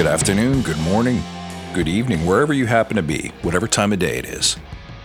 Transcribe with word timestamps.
Good 0.00 0.08
afternoon, 0.08 0.62
good 0.62 0.78
morning, 0.78 1.22
good 1.74 1.86
evening, 1.86 2.24
wherever 2.24 2.54
you 2.54 2.64
happen 2.64 2.96
to 2.96 3.02
be, 3.02 3.32
whatever 3.42 3.68
time 3.68 3.92
of 3.92 3.98
day 3.98 4.16
it 4.16 4.24
is, 4.24 4.56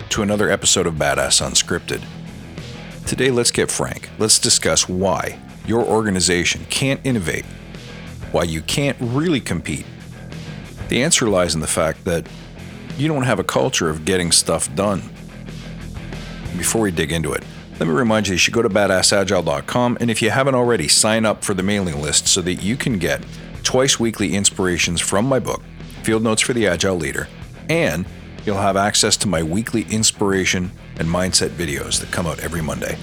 to 0.07 0.21
another 0.21 0.49
episode 0.49 0.87
of 0.87 0.93
Badass 0.93 1.45
Unscripted. 1.45 2.01
Today, 3.05 3.29
let's 3.29 3.51
get 3.51 3.69
frank. 3.69 4.09
Let's 4.19 4.39
discuss 4.39 4.87
why 4.87 5.37
your 5.67 5.83
organization 5.83 6.65
can't 6.69 7.01
innovate, 7.03 7.43
why 8.31 8.43
you 8.43 8.61
can't 8.61 8.95
really 9.01 9.41
compete. 9.41 9.85
The 10.87 11.03
answer 11.03 11.27
lies 11.27 11.55
in 11.55 11.59
the 11.59 11.67
fact 11.67 12.05
that 12.05 12.25
you 12.97 13.09
don't 13.09 13.23
have 13.23 13.39
a 13.39 13.43
culture 13.43 13.89
of 13.89 14.05
getting 14.05 14.31
stuff 14.31 14.73
done. 14.75 15.01
Before 16.55 16.83
we 16.83 16.91
dig 16.91 17.11
into 17.11 17.33
it, 17.33 17.43
let 17.81 17.89
me 17.89 17.93
remind 17.93 18.29
you 18.29 18.35
you 18.35 18.37
should 18.37 18.53
go 18.53 18.61
to 18.61 18.69
badassagile.com 18.69 19.97
and 19.99 20.09
if 20.09 20.21
you 20.21 20.29
haven't 20.29 20.55
already, 20.55 20.87
sign 20.87 21.25
up 21.25 21.43
for 21.43 21.53
the 21.53 21.63
mailing 21.63 22.01
list 22.01 22.29
so 22.29 22.41
that 22.43 22.63
you 22.63 22.77
can 22.77 22.97
get 22.97 23.21
twice 23.65 23.99
weekly 23.99 24.35
inspirations 24.35 25.01
from 25.01 25.25
my 25.25 25.39
book, 25.39 25.61
Field 26.03 26.23
Notes 26.23 26.41
for 26.41 26.53
the 26.53 26.67
Agile 26.67 26.95
Leader, 26.95 27.27
and 27.67 28.05
you'll 28.45 28.55
have 28.57 28.77
access 28.77 29.17
to 29.17 29.27
my 29.27 29.41
weekly 29.41 29.87
inspiration 29.89 30.71
and 30.99 31.07
mindset 31.07 31.49
videos 31.49 31.99
that 31.99 32.11
come 32.11 32.27
out 32.27 32.39
every 32.39 32.61
Monday. 32.61 32.95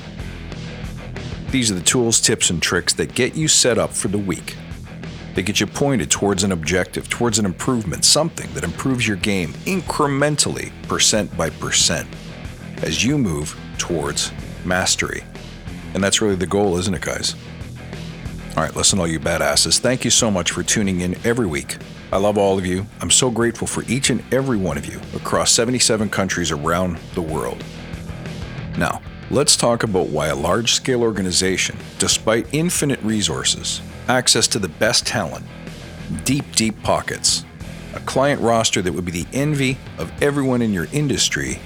These 1.50 1.70
are 1.70 1.74
the 1.74 1.82
tools, 1.82 2.20
tips, 2.20 2.48
and 2.48 2.62
tricks 2.62 2.94
that 2.94 3.14
get 3.14 3.34
you 3.34 3.48
set 3.48 3.76
up 3.76 3.90
for 3.90 4.08
the 4.08 4.16
week. 4.16 4.56
They 5.34 5.42
get 5.42 5.60
you 5.60 5.66
pointed 5.66 6.10
towards 6.10 6.44
an 6.44 6.52
objective, 6.52 7.08
towards 7.08 7.38
an 7.38 7.44
improvement, 7.44 8.04
something 8.04 8.50
that 8.54 8.64
improves 8.64 9.06
your 9.06 9.16
game 9.16 9.52
incrementally, 9.64 10.70
percent 10.86 11.36
by 11.36 11.50
percent, 11.50 12.08
as 12.82 13.04
you 13.04 13.18
move 13.18 13.58
towards 13.78 14.30
mastery. 14.64 15.24
And 15.94 16.04
that's 16.04 16.22
really 16.22 16.36
the 16.36 16.46
goal, 16.46 16.78
isn't 16.78 16.94
it, 16.94 17.02
guys? 17.02 17.34
All 18.54 18.62
right, 18.62 18.76
listen, 18.76 18.98
all 18.98 19.06
you 19.06 19.18
badasses, 19.18 19.78
thank 19.78 20.04
you 20.04 20.10
so 20.10 20.30
much 20.30 20.50
for 20.50 20.62
tuning 20.62 21.00
in 21.00 21.16
every 21.24 21.46
week. 21.46 21.78
I 22.12 22.18
love 22.18 22.36
all 22.36 22.58
of 22.58 22.66
you. 22.66 22.86
I'm 23.00 23.10
so 23.10 23.30
grateful 23.30 23.66
for 23.66 23.82
each 23.84 24.10
and 24.10 24.22
every 24.30 24.58
one 24.58 24.76
of 24.76 24.84
you 24.84 25.00
across 25.16 25.52
77 25.52 26.10
countries 26.10 26.50
around 26.50 26.98
the 27.14 27.22
world. 27.22 27.64
Now, 28.76 29.00
let's 29.30 29.56
talk 29.56 29.84
about 29.84 30.08
why 30.08 30.26
a 30.26 30.36
large 30.36 30.74
scale 30.74 31.00
organization, 31.00 31.78
despite 31.98 32.52
infinite 32.52 33.00
resources, 33.00 33.80
access 34.08 34.46
to 34.48 34.58
the 34.58 34.68
best 34.68 35.06
talent, 35.06 35.46
deep, 36.24 36.44
deep 36.54 36.82
pockets, 36.82 37.46
a 37.94 38.00
client 38.00 38.42
roster 38.42 38.82
that 38.82 38.92
would 38.92 39.06
be 39.06 39.12
the 39.12 39.26
envy 39.32 39.78
of 39.96 40.12
everyone 40.22 40.60
in 40.60 40.74
your 40.74 40.88
industry, 40.92 41.58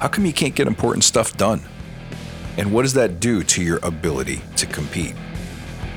how 0.00 0.08
come 0.08 0.26
you 0.26 0.32
can't 0.32 0.56
get 0.56 0.66
important 0.66 1.04
stuff 1.04 1.36
done? 1.36 1.62
And 2.58 2.72
what 2.72 2.82
does 2.82 2.94
that 2.94 3.20
do 3.20 3.44
to 3.44 3.62
your 3.62 3.78
ability 3.84 4.42
to 4.56 4.66
compete? 4.66 5.14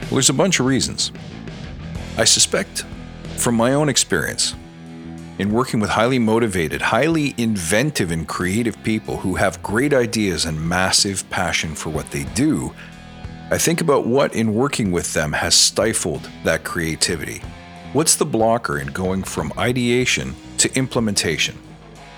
Well, 0.08 0.16
there's 0.16 0.30
a 0.30 0.33
bunch 0.33 0.61
of 0.61 0.66
reasons. 0.66 1.11
I 2.17 2.23
suspect, 2.23 2.86
from 3.36 3.55
my 3.55 3.73
own 3.73 3.89
experience, 3.89 4.55
in 5.38 5.52
working 5.52 5.81
with 5.81 5.89
highly 5.89 6.17
motivated, 6.17 6.81
highly 6.81 7.36
inventive, 7.38 8.09
and 8.09 8.25
creative 8.25 8.81
people 8.83 9.17
who 9.17 9.35
have 9.35 9.61
great 9.61 9.94
ideas 9.94 10.45
and 10.45 10.59
massive 10.69 11.30
passion 11.30 11.75
for 11.75 11.89
what 11.89 12.09
they 12.11 12.23
do, 12.35 12.73
I 13.52 13.58
think 13.58 13.81
about 13.81 14.08
what 14.08 14.33
in 14.33 14.53
working 14.53 14.94
with 14.94 15.13
them 15.13 15.33
has 15.33 15.55
stifled 15.55 16.30
that 16.45 16.63
creativity. 16.63 17.41
What's 17.91 18.16
the 18.16 18.25
blocker 18.25 18.80
in 18.80 18.88
going 18.88 19.23
from 19.23 19.52
ideation 19.58 20.35
to 20.59 20.73
implementation? 20.75 21.58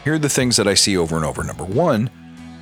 Here 0.03 0.13
are 0.13 0.19
the 0.19 0.29
things 0.29 0.57
that 0.57 0.67
I 0.67 0.75
see 0.75 0.95
over 0.95 1.15
and 1.15 1.25
over. 1.25 1.43
Number 1.43 1.65
one, 1.65 2.11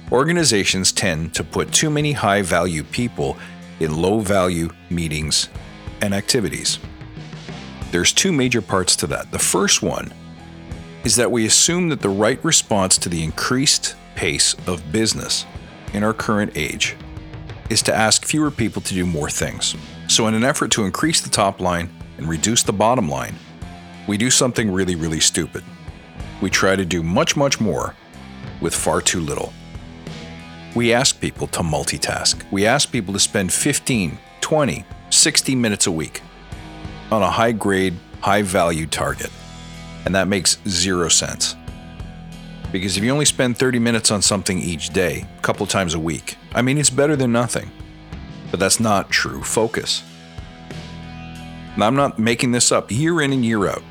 organizations 0.10 0.94
tend 0.94 1.36
to 1.36 1.44
put 1.44 1.74
too 1.74 1.90
many 1.90 2.14
high 2.14 2.42
value 2.44 2.84
people 2.84 3.38
in 3.80 4.02
low 4.02 4.20
value 4.20 4.70
meetings 4.90 5.50
and 6.02 6.14
activities. 6.14 6.80
There's 7.92 8.14
two 8.14 8.32
major 8.32 8.62
parts 8.62 8.96
to 8.98 9.08
that. 9.08 9.32
The 9.32 9.40
first 9.40 9.82
one 9.82 10.14
is 11.04 11.16
that 11.16 11.32
we 11.32 11.46
assume 11.46 11.90
that 11.90 12.02
the 12.02 12.10
right 12.10 12.44
response 12.44 12.98
to 12.98 13.10
the 13.10 13.24
increased 13.24 13.96
pace 14.16 14.56
of 14.68 14.92
business 14.92 15.46
in 15.94 16.04
our 16.04 16.14
current 16.14 16.52
age 16.56 16.96
is 17.70 17.82
to 17.84 17.96
ask 17.96 18.26
fewer 18.26 18.52
people 18.52 18.82
to 18.82 18.94
do 18.94 19.06
more 19.06 19.30
things. 19.30 19.76
So, 20.08 20.28
in 20.28 20.34
an 20.34 20.44
effort 20.44 20.72
to 20.72 20.86
increase 20.86 21.22
the 21.22 21.30
top 21.30 21.60
line 21.60 21.90
and 22.18 22.28
reduce 22.28 22.64
the 22.64 22.74
bottom 22.74 23.10
line, 23.10 23.36
we 24.08 24.18
do 24.18 24.30
something 24.30 24.72
really, 24.72 24.96
really 24.96 25.20
stupid. 25.20 25.64
We 26.42 26.50
try 26.50 26.76
to 26.76 26.86
do 26.86 27.04
much, 27.04 27.36
much 27.36 27.60
more 27.60 27.94
with 28.62 28.74
far 28.74 29.02
too 29.02 29.20
little. 29.20 29.54
We 30.78 30.94
ask 30.94 31.20
people 31.20 31.48
to 31.48 31.62
multitask. 31.62 32.40
We 32.52 32.68
ask 32.68 32.92
people 32.92 33.12
to 33.16 33.20
spend 33.20 33.52
15, 33.52 34.16
20, 34.42 34.86
60 35.10 35.56
minutes 35.56 35.88
a 35.88 35.92
week 35.92 36.22
on 37.12 37.24
a 37.24 37.32
high 37.32 37.54
grade, 37.54 37.96
high 38.22 38.44
value 38.44 38.86
target. 38.86 39.32
And 40.06 40.14
that 40.14 40.28
makes 40.28 40.60
zero 40.68 41.10
sense. 41.10 41.56
Because 42.72 42.96
if 42.96 43.04
you 43.04 43.10
only 43.10 43.26
spend 43.26 43.58
30 43.58 43.80
minutes 43.80 44.12
on 44.12 44.22
something 44.22 44.60
each 44.60 44.92
day, 44.92 45.26
a 45.36 45.42
couple 45.42 45.66
times 45.66 45.96
a 45.96 46.00
week, 46.00 46.38
I 46.54 46.62
mean, 46.62 46.78
it's 46.78 46.92
better 46.92 47.16
than 47.16 47.32
nothing. 47.32 47.72
But 48.52 48.60
that's 48.60 48.80
not 48.80 49.10
true 49.10 49.42
focus. 49.42 50.04
I'm 51.76 51.96
not 51.96 52.20
making 52.20 52.52
this 52.52 52.72
up 52.72 52.92
year 52.92 53.20
in 53.24 53.34
and 53.34 53.44
year 53.44 53.68
out 53.68 53.82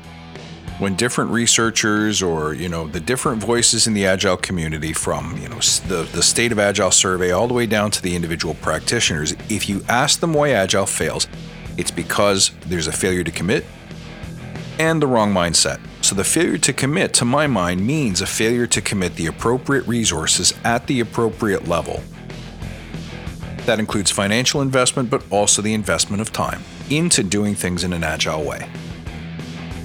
when 0.79 0.95
different 0.95 1.31
researchers 1.31 2.21
or 2.21 2.53
you 2.53 2.69
know 2.69 2.87
the 2.87 2.99
different 2.99 3.41
voices 3.41 3.87
in 3.87 3.93
the 3.93 4.05
agile 4.05 4.37
community 4.37 4.93
from 4.93 5.35
you 5.37 5.49
know 5.49 5.59
the, 5.87 6.07
the 6.13 6.21
state 6.21 6.51
of 6.51 6.59
agile 6.59 6.91
survey 6.91 7.31
all 7.31 7.47
the 7.47 7.53
way 7.53 7.65
down 7.65 7.89
to 7.89 8.01
the 8.01 8.15
individual 8.15 8.53
practitioners 8.55 9.33
if 9.49 9.67
you 9.67 9.83
ask 9.89 10.19
them 10.19 10.33
why 10.33 10.49
agile 10.49 10.85
fails 10.85 11.27
it's 11.77 11.91
because 11.91 12.51
there's 12.65 12.87
a 12.87 12.91
failure 12.91 13.23
to 13.23 13.31
commit 13.31 13.65
and 14.79 15.01
the 15.01 15.07
wrong 15.07 15.33
mindset. 15.33 15.79
So 16.01 16.15
the 16.15 16.23
failure 16.23 16.57
to 16.59 16.73
commit 16.73 17.13
to 17.15 17.25
my 17.25 17.47
mind 17.47 17.85
means 17.85 18.21
a 18.21 18.27
failure 18.27 18.67
to 18.67 18.81
commit 18.81 19.15
the 19.15 19.27
appropriate 19.27 19.87
resources 19.87 20.53
at 20.63 20.87
the 20.87 20.99
appropriate 20.99 21.67
level. 21.67 22.01
That 23.65 23.79
includes 23.79 24.11
financial 24.11 24.61
investment 24.61 25.09
but 25.09 25.23
also 25.31 25.61
the 25.61 25.73
investment 25.73 26.21
of 26.21 26.31
time 26.31 26.63
into 26.89 27.23
doing 27.23 27.53
things 27.53 27.83
in 27.83 27.91
an 27.91 28.03
agile 28.03 28.43
way 28.43 28.69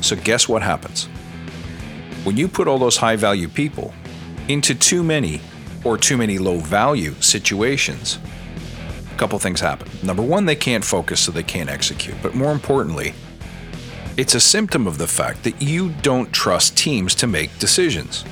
so, 0.05 0.17
guess 0.17 0.49
what 0.49 0.63
happens? 0.63 1.07
When 2.25 2.37
you 2.37 2.49
put 2.49 2.69
all 2.69 2.79
those 2.79 2.97
high 2.97 3.17
value 3.17 3.49
people 3.49 3.93
into 4.49 4.75
too 4.75 5.03
many 5.03 5.41
or 5.85 5.99
too 5.99 6.17
many 6.17 6.39
low 6.39 6.59
value 6.59 7.15
situations, 7.21 8.19
a 9.13 9.19
couple 9.19 9.39
things 9.39 9.61
happen. 9.61 9.89
Number 10.03 10.23
one, 10.23 10.47
they 10.47 10.57
can't 10.57 10.85
focus, 10.85 11.21
so 11.21 11.33
they 11.33 11.43
can't 11.43 11.71
execute. 11.71 12.17
But 12.23 12.35
more 12.35 12.53
importantly, 12.53 13.15
it's 14.17 14.35
a 14.35 14.41
symptom 14.41 14.87
of 14.87 14.99
the 14.99 15.07
fact 15.07 15.43
that 15.45 15.61
you 15.63 15.91
don't 16.03 16.33
trust 16.33 16.77
teams 16.77 17.15
to 17.17 17.27
make 17.27 17.59
decisions. 17.59 18.25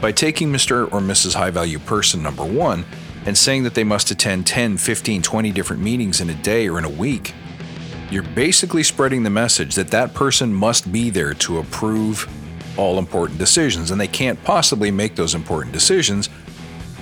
By 0.00 0.12
taking 0.12 0.52
Mr. 0.52 0.84
or 0.92 1.00
Mrs. 1.00 1.34
High 1.34 1.50
Value 1.50 1.78
Person 1.78 2.22
number 2.22 2.44
one 2.44 2.84
and 3.24 3.38
saying 3.38 3.62
that 3.62 3.74
they 3.74 3.84
must 3.84 4.10
attend 4.10 4.46
10, 4.46 4.76
15, 4.76 5.22
20 5.22 5.52
different 5.52 5.82
meetings 5.82 6.20
in 6.20 6.28
a 6.28 6.34
day 6.34 6.68
or 6.68 6.78
in 6.78 6.84
a 6.84 6.90
week, 6.90 7.34
you're 8.12 8.22
basically 8.22 8.82
spreading 8.82 9.22
the 9.22 9.30
message 9.30 9.74
that 9.74 9.88
that 9.88 10.12
person 10.12 10.52
must 10.52 10.92
be 10.92 11.08
there 11.08 11.32
to 11.32 11.58
approve 11.58 12.28
all 12.76 12.98
important 12.98 13.38
decisions, 13.38 13.90
and 13.90 14.00
they 14.00 14.06
can't 14.06 14.42
possibly 14.44 14.90
make 14.90 15.16
those 15.16 15.34
important 15.34 15.72
decisions 15.72 16.28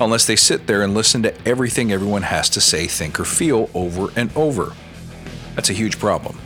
unless 0.00 0.26
they 0.26 0.36
sit 0.36 0.66
there 0.66 0.82
and 0.82 0.94
listen 0.94 1.22
to 1.22 1.48
everything 1.48 1.92
everyone 1.92 2.22
has 2.22 2.48
to 2.48 2.60
say, 2.60 2.86
think, 2.86 3.18
or 3.18 3.24
feel 3.24 3.68
over 3.74 4.12
and 4.16 4.34
over. 4.36 4.72
That's 5.56 5.70
a 5.70 5.74
huge 5.74 5.98
problem. 5.98 6.38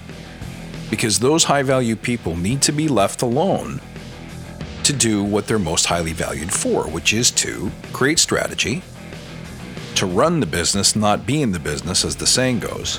Because 0.91 1.19
those 1.19 1.45
high 1.45 1.63
value 1.63 1.95
people 1.95 2.37
need 2.37 2.63
to 2.63 2.73
be 2.73 2.89
left 2.89 3.23
alone 3.23 3.81
to 4.83 4.93
do 4.93 5.23
what 5.23 5.47
they're 5.47 5.59
most 5.59 5.87
highly 5.87 6.13
valued 6.13 6.53
for, 6.53 6.85
which 6.85 7.13
is 7.13 7.31
to 7.31 7.71
create 7.93 8.19
strategy, 8.19 8.83
to 9.95 10.07
run 10.07 10.41
the 10.41 10.47
business, 10.47 10.97
not 10.97 11.27
be 11.27 11.43
in 11.43 11.53
the 11.53 11.59
business, 11.59 12.05
as 12.05 12.17
the 12.17 12.27
saying 12.27 12.61
goes, 12.61 12.99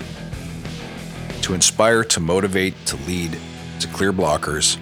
to 1.46 1.54
inspire, 1.54 2.04
to 2.04 2.20
motivate, 2.20 2.74
to 2.88 2.96
lead, 3.06 3.38
to 3.80 3.88
clear 3.90 4.12
blockers, 4.12 4.80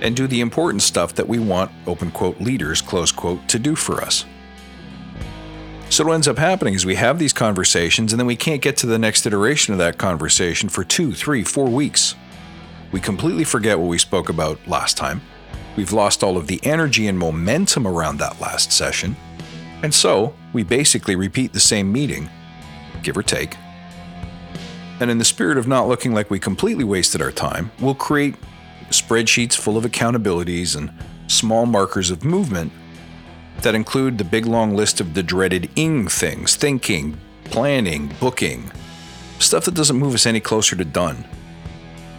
and 0.00 0.16
do 0.16 0.26
the 0.26 0.40
important 0.40 0.80
stuff 0.80 1.14
that 1.14 1.28
we 1.28 1.38
want, 1.38 1.70
open 1.86 2.10
quote, 2.10 2.40
leaders, 2.40 2.80
close 2.80 3.12
quote, 3.12 3.46
to 3.50 3.58
do 3.58 3.76
for 3.76 4.00
us. 4.00 4.24
So, 5.90 6.04
what 6.04 6.14
ends 6.14 6.26
up 6.26 6.38
happening 6.38 6.72
is 6.72 6.86
we 6.86 6.94
have 6.94 7.18
these 7.18 7.34
conversations 7.34 8.14
and 8.14 8.18
then 8.18 8.26
we 8.26 8.36
can't 8.36 8.62
get 8.62 8.78
to 8.78 8.86
the 8.86 8.98
next 8.98 9.26
iteration 9.26 9.74
of 9.74 9.78
that 9.78 9.98
conversation 9.98 10.70
for 10.70 10.84
two, 10.84 11.12
three, 11.12 11.44
four 11.44 11.66
weeks. 11.66 12.14
We 12.92 13.00
completely 13.00 13.44
forget 13.44 13.78
what 13.78 13.88
we 13.88 13.98
spoke 13.98 14.30
about 14.30 14.58
last 14.66 14.96
time. 14.96 15.20
We've 15.76 15.92
lost 15.92 16.22
all 16.22 16.38
of 16.38 16.46
the 16.46 16.60
energy 16.62 17.08
and 17.08 17.18
momentum 17.18 17.86
around 17.86 18.18
that 18.18 18.40
last 18.40 18.72
session. 18.72 19.16
And 19.82 19.92
so, 19.92 20.34
we 20.54 20.62
basically 20.62 21.14
repeat 21.14 21.52
the 21.52 21.60
same 21.60 21.92
meeting, 21.92 22.30
give 23.02 23.18
or 23.18 23.22
take, 23.22 23.54
and 25.00 25.10
in 25.10 25.18
the 25.18 25.24
spirit 25.24 25.56
of 25.56 25.66
not 25.66 25.88
looking 25.88 26.12
like 26.12 26.30
we 26.30 26.38
completely 26.38 26.84
wasted 26.84 27.22
our 27.22 27.32
time, 27.32 27.72
we'll 27.80 27.94
create 27.94 28.36
spreadsheets 28.90 29.54
full 29.54 29.78
of 29.78 29.84
accountabilities 29.84 30.76
and 30.76 30.92
small 31.26 31.64
markers 31.64 32.10
of 32.10 32.22
movement 32.22 32.70
that 33.62 33.74
include 33.74 34.18
the 34.18 34.24
big 34.24 34.44
long 34.44 34.74
list 34.76 35.00
of 35.00 35.14
the 35.14 35.22
dreaded 35.22 35.70
ing 35.74 36.06
things 36.06 36.54
thinking, 36.54 37.18
planning, 37.44 38.14
booking, 38.20 38.70
stuff 39.38 39.64
that 39.64 39.74
doesn't 39.74 39.98
move 39.98 40.14
us 40.14 40.26
any 40.26 40.40
closer 40.40 40.76
to 40.76 40.84
done. 40.84 41.24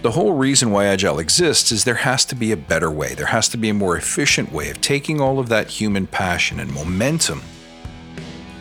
The 0.01 0.12
whole 0.12 0.34
reason 0.34 0.72
why 0.72 0.86
Agile 0.86 1.19
exists 1.19 1.72
is 1.72 1.84
there 1.84 1.94
has 1.94 2.25
to 2.25 2.36
be 2.36 2.51
a 2.51 2.57
better 2.57 2.89
way. 2.89 3.13
There 3.13 3.27
has 3.27 3.48
to 3.50 3.57
be 3.57 3.69
a 3.69 3.74
more 3.74 3.95
efficient 3.95 4.51
way 4.51 4.72
of 4.72 4.81
taking 4.81 5.22
all 5.22 5.38
of 5.38 5.50
that 5.50 5.69
human 5.69 6.07
passion 6.07 6.60
and 6.60 6.74
momentum 6.74 7.44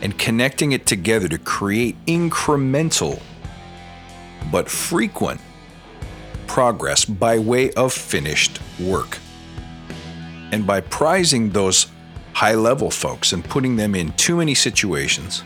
and 0.03 0.17
connecting 0.19 0.71
it 0.71 0.85
together 0.85 1.27
to 1.27 1.39
create 1.39 1.95
incremental 2.05 3.19
but 4.49 4.69
frequent 4.69 5.41
progress 6.47 7.05
by 7.05 7.37
way 7.39 7.71
of 7.73 7.93
finished 7.93 8.59
work. 8.79 9.17
And 10.51 10.67
by 10.67 10.81
prizing 10.81 11.49
those 11.51 11.87
high 12.33 12.55
level 12.55 12.89
folks 12.89 13.33
and 13.33 13.43
putting 13.43 13.75
them 13.75 13.95
in 13.95 14.11
too 14.13 14.37
many 14.37 14.53
situations 14.53 15.43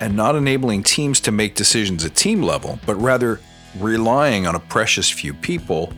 and 0.00 0.16
not 0.16 0.36
enabling 0.36 0.82
teams 0.82 1.20
to 1.20 1.32
make 1.32 1.54
decisions 1.54 2.04
at 2.04 2.14
team 2.14 2.42
level, 2.42 2.78
but 2.86 2.94
rather 2.96 3.40
relying 3.78 4.46
on 4.46 4.54
a 4.54 4.60
precious 4.60 5.10
few 5.10 5.34
people, 5.34 5.92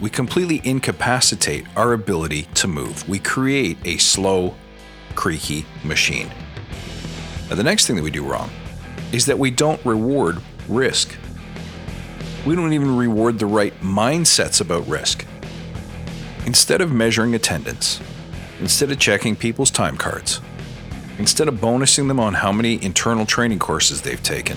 we 0.00 0.10
completely 0.10 0.60
incapacitate 0.64 1.66
our 1.76 1.92
ability 1.92 2.42
to 2.54 2.68
move. 2.68 3.08
We 3.08 3.18
create 3.18 3.78
a 3.84 3.96
slow, 3.98 4.54
creaky 5.14 5.66
machine. 5.82 6.30
Now, 7.48 7.56
the 7.56 7.64
next 7.64 7.86
thing 7.86 7.96
that 7.96 8.02
we 8.02 8.10
do 8.10 8.24
wrong 8.24 8.50
is 9.12 9.26
that 9.26 9.38
we 9.38 9.50
don't 9.50 9.84
reward 9.84 10.38
risk. 10.68 11.16
We 12.46 12.54
don't 12.54 12.72
even 12.72 12.96
reward 12.96 13.38
the 13.38 13.46
right 13.46 13.78
mindsets 13.80 14.60
about 14.60 14.86
risk. 14.88 15.26
Instead 16.46 16.80
of 16.80 16.92
measuring 16.92 17.34
attendance, 17.34 18.00
instead 18.60 18.90
of 18.90 18.98
checking 18.98 19.36
people's 19.36 19.70
time 19.70 19.96
cards, 19.96 20.40
instead 21.18 21.48
of 21.48 21.54
bonusing 21.56 22.08
them 22.08 22.20
on 22.20 22.34
how 22.34 22.52
many 22.52 22.82
internal 22.82 23.26
training 23.26 23.58
courses 23.58 24.00
they've 24.00 24.22
taken, 24.22 24.56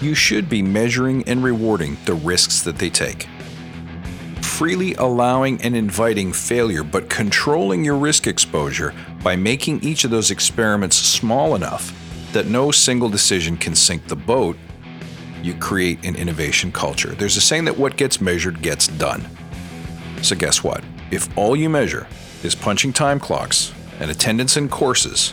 you 0.00 0.14
should 0.14 0.48
be 0.48 0.62
measuring 0.62 1.22
and 1.28 1.44
rewarding 1.44 1.96
the 2.06 2.14
risks 2.14 2.62
that 2.62 2.78
they 2.78 2.90
take. 2.90 3.28
Freely 4.42 4.94
allowing 4.94 5.60
and 5.62 5.76
inviting 5.76 6.32
failure, 6.32 6.82
but 6.82 7.08
controlling 7.08 7.84
your 7.84 7.96
risk 7.96 8.26
exposure 8.26 8.94
by 9.22 9.36
making 9.36 9.80
each 9.82 10.04
of 10.04 10.10
those 10.10 10.30
experiments 10.30 10.96
small 10.96 11.54
enough 11.54 11.92
that 12.32 12.46
no 12.46 12.70
single 12.70 13.08
decision 13.08 13.56
can 13.56 13.74
sink 13.74 14.06
the 14.08 14.16
boat, 14.16 14.56
you 15.42 15.54
create 15.54 16.04
an 16.04 16.16
innovation 16.16 16.72
culture. 16.72 17.10
There's 17.14 17.36
a 17.36 17.40
saying 17.40 17.64
that 17.66 17.78
what 17.78 17.96
gets 17.96 18.20
measured 18.20 18.62
gets 18.62 18.88
done. 18.88 19.26
So, 20.22 20.34
guess 20.36 20.64
what? 20.64 20.82
If 21.10 21.36
all 21.36 21.56
you 21.56 21.68
measure 21.68 22.06
is 22.42 22.54
punching 22.54 22.92
time 22.92 23.20
clocks 23.20 23.72
and 24.00 24.10
attendance 24.10 24.56
in 24.56 24.68
courses, 24.68 25.32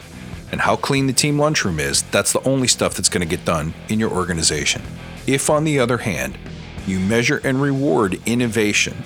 and 0.51 0.61
how 0.61 0.75
clean 0.75 1.07
the 1.07 1.13
team 1.13 1.39
lunchroom 1.39 1.79
is, 1.79 2.03
that's 2.03 2.31
the 2.31 2.41
only 2.47 2.67
stuff 2.67 2.93
that's 2.93 3.09
going 3.09 3.27
to 3.27 3.35
get 3.35 3.45
done 3.45 3.73
in 3.89 3.99
your 3.99 4.11
organization. 4.11 4.81
If, 5.27 5.49
on 5.49 5.63
the 5.63 5.79
other 5.79 5.97
hand, 5.97 6.37
you 6.85 6.99
measure 6.99 7.41
and 7.43 7.61
reward 7.61 8.21
innovation, 8.25 9.03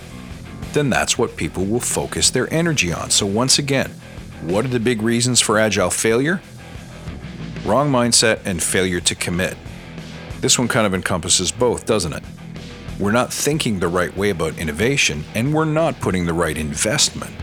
then 0.74 0.90
that's 0.90 1.18
what 1.18 1.38
people 1.38 1.66
will 1.66 1.80
focus 1.80 2.30
their 2.30 2.52
energy 2.54 2.92
on. 2.92 3.10
So, 3.10 3.26
once 3.26 3.58
again, 3.58 3.92
what 4.42 4.66
are 4.66 4.70
the 4.70 4.80
big 4.80 5.02
reasons 5.02 5.40
for 5.40 5.58
agile 5.58 5.90
failure? 5.90 6.42
Wrong 7.66 7.90
mindset 7.90 8.42
and 8.46 8.62
failure 8.62 9.00
to 9.02 9.16
commit. 9.16 9.58
This 10.42 10.58
one 10.58 10.70
kind 10.70 10.88
of 10.88 10.94
encompasses 10.94 11.52
both, 11.52 11.86
doesn't 11.86 12.14
it? 12.14 12.24
We're 12.98 13.12
not 13.12 13.34
thinking 13.34 13.80
the 13.80 13.90
right 13.90 14.16
way 14.16 14.30
about 14.30 14.58
innovation, 14.58 15.26
and 15.36 15.54
we're 15.54 15.66
not 15.66 16.00
putting 16.00 16.26
the 16.26 16.34
right 16.34 16.58
investment 16.58 17.36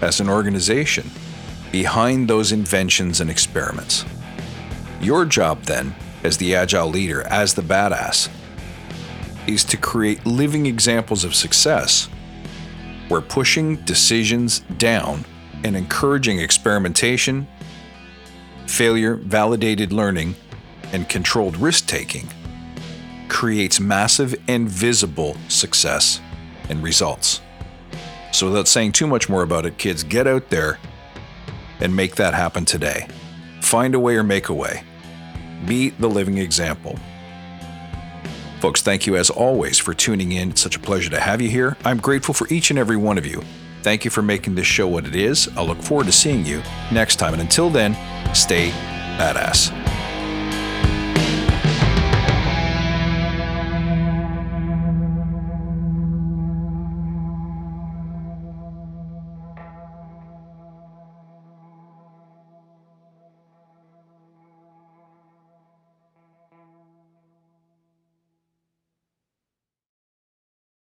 as 0.00 0.20
an 0.20 0.28
organization 0.28 1.10
behind 1.72 2.28
those 2.28 2.52
inventions 2.52 3.20
and 3.20 3.28
experiments. 3.28 4.04
Your 5.00 5.24
job, 5.24 5.62
then, 5.62 5.96
as 6.22 6.36
the 6.36 6.54
agile 6.54 6.88
leader, 6.88 7.22
as 7.22 7.54
the 7.54 7.62
badass, 7.62 8.28
is 9.48 9.64
to 9.64 9.76
create 9.76 10.24
living 10.24 10.66
examples 10.66 11.24
of 11.24 11.34
success 11.34 12.08
where 13.08 13.20
pushing 13.20 13.76
decisions 13.84 14.60
down 14.78 15.24
and 15.64 15.76
encouraging 15.76 16.38
experimentation, 16.38 17.48
failure, 18.68 19.16
validated 19.16 19.92
learning, 19.92 20.36
and 20.92 21.08
controlled 21.08 21.56
risk 21.56 21.86
taking 21.86 22.28
creates 23.34 23.80
massive 23.80 24.32
and 24.46 24.68
visible 24.68 25.36
success 25.48 26.20
and 26.68 26.80
results. 26.84 27.40
So, 28.30 28.46
without 28.46 28.68
saying 28.68 28.92
too 28.92 29.08
much 29.08 29.28
more 29.28 29.42
about 29.42 29.66
it, 29.66 29.76
kids, 29.76 30.04
get 30.04 30.28
out 30.28 30.50
there 30.50 30.78
and 31.80 31.94
make 31.94 32.14
that 32.14 32.32
happen 32.32 32.64
today. 32.64 33.08
Find 33.60 33.92
a 33.96 33.98
way 33.98 34.14
or 34.16 34.22
make 34.22 34.50
a 34.50 34.54
way. 34.54 34.84
Be 35.66 35.90
the 35.90 36.08
living 36.08 36.38
example. 36.38 36.96
Folks, 38.60 38.82
thank 38.82 39.04
you 39.04 39.16
as 39.16 39.30
always 39.30 39.80
for 39.80 39.94
tuning 39.94 40.30
in. 40.30 40.50
It's 40.50 40.60
such 40.60 40.76
a 40.76 40.80
pleasure 40.80 41.10
to 41.10 41.20
have 41.20 41.42
you 41.42 41.48
here. 41.48 41.76
I'm 41.84 41.98
grateful 41.98 42.34
for 42.34 42.46
each 42.52 42.70
and 42.70 42.78
every 42.78 42.96
one 42.96 43.18
of 43.18 43.26
you. 43.26 43.42
Thank 43.82 44.04
you 44.04 44.12
for 44.12 44.22
making 44.22 44.54
this 44.54 44.66
show 44.66 44.86
what 44.86 45.06
it 45.06 45.16
is. 45.16 45.48
I'll 45.56 45.66
look 45.66 45.82
forward 45.82 46.06
to 46.06 46.12
seeing 46.12 46.46
you 46.46 46.62
next 46.92 47.16
time. 47.16 47.32
And 47.32 47.42
until 47.42 47.68
then, 47.68 47.94
stay 48.32 48.70
badass. 49.18 49.83